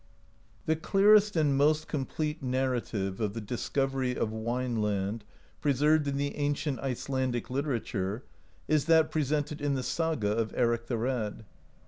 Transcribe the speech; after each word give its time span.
The 0.65 0.75
clearest 0.75 1.35
and 1.35 1.55
most 1.55 1.87
complete 1.87 2.41
narrative 2.41 3.21
of 3.21 3.35
the 3.35 3.39
dis 3.39 3.69
covery 3.69 4.17
of 4.17 4.31
Wineland, 4.31 5.21
preserved 5.61 6.07
in 6.07 6.17
the 6.17 6.35
ancient 6.37 6.79
Icelandic 6.79 7.51
literature, 7.51 8.23
is 8.67 8.85
that 8.85 9.11
presented 9.11 9.61
in 9.61 9.75
the 9.75 9.83
Saga 9.83 10.31
of 10.35 10.55
Eric 10.57 10.87
the 10.87 10.97
Red. 10.97 11.45